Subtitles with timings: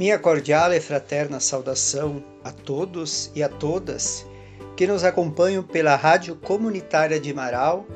[0.00, 4.24] Minha cordial e fraterna saudação a todos e a todas
[4.74, 7.86] que nos acompanham pela Rádio Comunitária de Marau,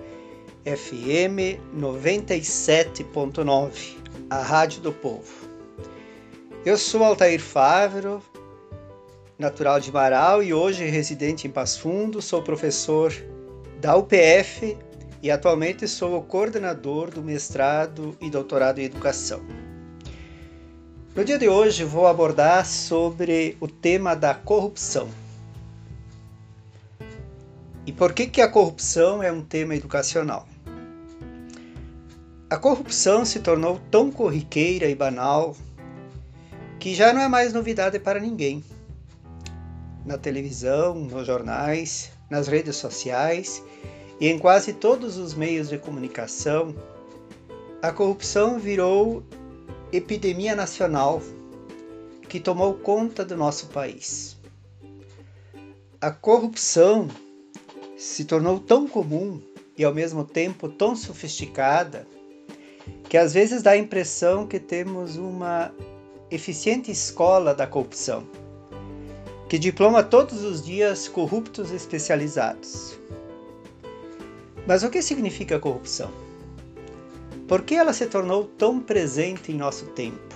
[0.66, 3.96] FM 97.9,
[4.28, 5.48] a Rádio do Povo.
[6.62, 8.22] Eu sou Altair Fávero,
[9.38, 13.14] natural de Marau e hoje residente em Passo Fundo, sou professor
[13.80, 14.76] da UPF
[15.22, 19.40] e atualmente sou o coordenador do mestrado e doutorado em educação.
[21.14, 25.08] No dia de hoje vou abordar sobre o tema da corrupção.
[27.86, 30.48] E por que, que a corrupção é um tema educacional?
[32.50, 35.54] A corrupção se tornou tão corriqueira e banal
[36.80, 38.64] que já não é mais novidade para ninguém.
[40.04, 43.62] Na televisão, nos jornais, nas redes sociais
[44.20, 46.74] e em quase todos os meios de comunicação,
[47.80, 49.22] a corrupção virou
[49.92, 51.22] epidemia nacional
[52.28, 54.36] que tomou conta do nosso país.
[56.00, 57.08] A corrupção
[57.96, 59.40] se tornou tão comum
[59.76, 62.06] e ao mesmo tempo tão sofisticada
[63.08, 65.72] que às vezes dá a impressão que temos uma
[66.30, 68.26] eficiente escola da corrupção,
[69.48, 72.98] que diploma todos os dias corruptos especializados.
[74.66, 76.10] Mas o que significa corrupção?
[77.46, 80.34] Por que ela se tornou tão presente em nosso tempo?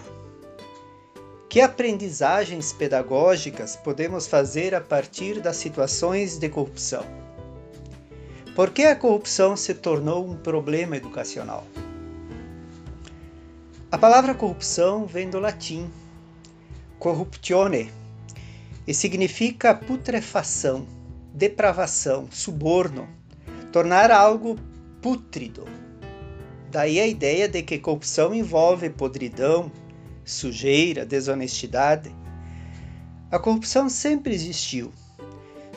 [1.49, 7.03] Que aprendizagens pedagógicas podemos fazer a partir das situações de corrupção?
[8.55, 11.65] Por que a corrupção se tornou um problema educacional?
[13.91, 15.91] A palavra corrupção vem do latim
[16.99, 17.91] corruptione
[18.87, 20.87] e significa putrefação,
[21.33, 23.09] depravação, suborno,
[23.73, 24.57] tornar algo
[25.01, 25.65] pútrido,
[26.71, 29.73] Daí a ideia de que corrupção envolve podridão,
[30.25, 32.15] sujeira, desonestidade.
[33.31, 34.93] A corrupção sempre existiu,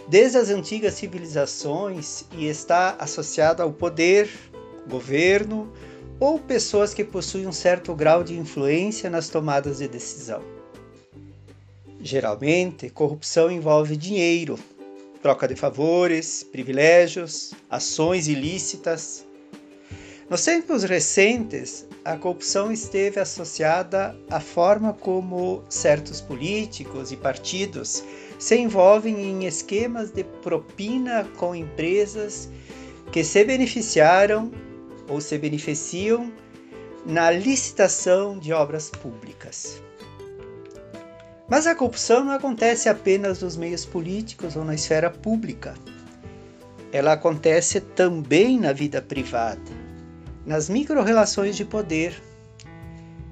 [0.08, 4.30] desde as antigas civilizações e está associada ao poder,
[4.90, 5.72] governo
[6.20, 10.44] ou pessoas que possuem um certo grau de influência nas tomadas de decisão.
[12.02, 14.60] Geralmente, corrupção envolve dinheiro,
[15.22, 19.26] troca de favores, privilégios, ações ilícitas,
[20.31, 28.02] nos tempos recentes, a corrupção esteve associada à forma como certos políticos e partidos
[28.40, 32.50] se envolvem em esquemas de propina com empresas
[33.12, 34.50] que se beneficiaram
[35.09, 36.31] ou se beneficiam
[37.06, 39.84] na licitação de obras públicas.
[41.50, 45.75] Mas a corrupção não acontece apenas nos meios políticos ou na esfera pública.
[46.94, 49.81] Ela acontece também na vida privada
[50.46, 52.22] nas micro-relações de poder.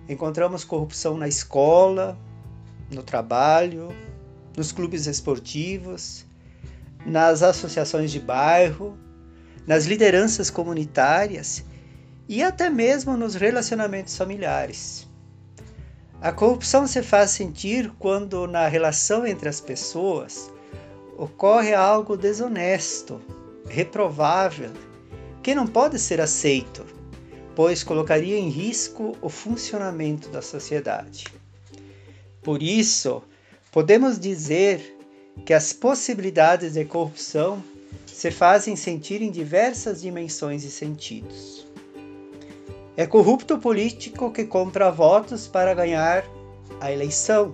[0.07, 2.17] Encontramos corrupção na escola,
[2.91, 3.89] no trabalho,
[4.55, 6.25] nos clubes esportivos,
[7.05, 8.97] nas associações de bairro,
[9.65, 11.63] nas lideranças comunitárias
[12.27, 15.07] e até mesmo nos relacionamentos familiares.
[16.21, 20.51] A corrupção se faz sentir quando na relação entre as pessoas
[21.17, 23.21] ocorre algo desonesto,
[23.67, 24.71] reprovável,
[25.41, 26.98] que não pode ser aceito
[27.59, 31.25] pois colocaria em risco o funcionamento da sociedade.
[32.41, 33.21] Por isso,
[33.69, 34.97] podemos dizer
[35.45, 37.61] que as possibilidades de corrupção
[38.07, 41.67] se fazem sentir em diversas dimensões e sentidos.
[42.95, 46.23] É corrupto o político que compra votos para ganhar
[46.79, 47.53] a eleição,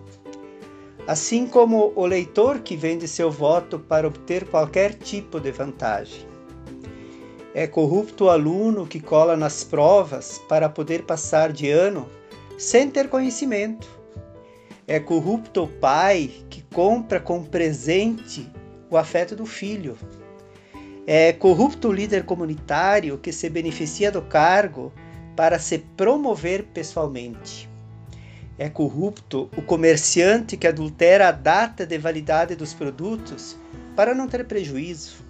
[1.07, 6.34] assim como o leitor que vende seu voto para obter qualquer tipo de vantagem.
[7.57, 12.05] É corrupto o aluno que cola nas provas para poder passar de ano
[12.57, 13.87] sem ter conhecimento.
[14.85, 18.51] É corrupto o pai que compra com presente
[18.89, 19.97] o afeto do filho.
[21.07, 24.91] É corrupto o líder comunitário que se beneficia do cargo
[25.33, 27.69] para se promover pessoalmente.
[28.57, 33.55] É corrupto o comerciante que adultera a data de validade dos produtos
[33.95, 35.24] para não ter prejuízo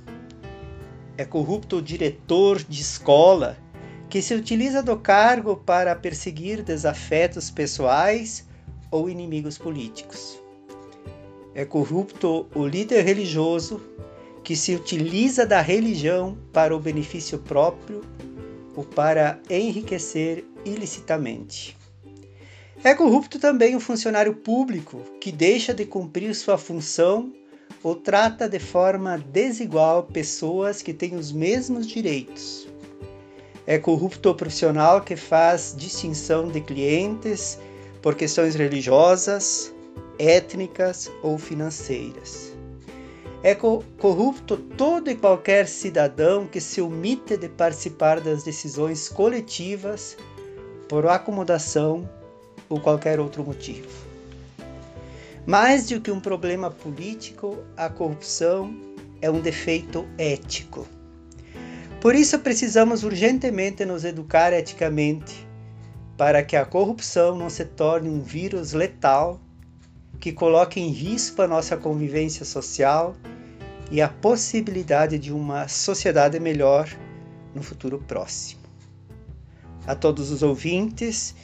[1.17, 3.57] é corrupto o diretor de escola
[4.09, 8.47] que se utiliza do cargo para perseguir desafetos pessoais
[8.91, 10.39] ou inimigos políticos.
[11.53, 13.81] É corrupto o líder religioso
[14.43, 18.01] que se utiliza da religião para o benefício próprio
[18.75, 21.75] ou para enriquecer ilicitamente.
[22.83, 27.33] É corrupto também o funcionário público que deixa de cumprir sua função
[27.85, 32.67] ou trata de forma desigual pessoas que têm os mesmos direitos.
[33.67, 37.59] É corrupto o profissional que faz distinção de clientes
[38.01, 39.71] por questões religiosas,
[40.17, 42.53] étnicas ou financeiras.
[43.43, 50.17] É corrupto todo e qualquer cidadão que se omite de participar das decisões coletivas
[50.89, 52.09] por acomodação
[52.67, 54.14] ou qualquer outro motivo.
[55.45, 58.75] Mais do que um problema político, a corrupção
[59.21, 60.87] é um defeito ético.
[62.01, 65.47] Por isso, precisamos urgentemente nos educar eticamente
[66.17, 69.39] para que a corrupção não se torne um vírus letal
[70.19, 73.15] que coloque em risco a nossa convivência social
[73.91, 76.89] e a possibilidade de uma sociedade melhor
[77.53, 78.61] no futuro próximo.
[79.85, 81.35] A todos os ouvintes,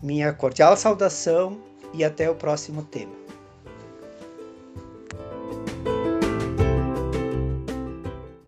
[0.00, 1.58] minha cordial saudação
[1.92, 3.21] e até o próximo tema.